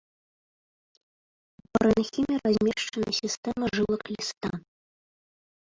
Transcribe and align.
У 1.67 1.69
парэнхіме 1.75 2.35
размешчана 2.45 3.09
сістэма 3.19 3.65
жылак 3.77 4.01
ліста. 4.17 4.49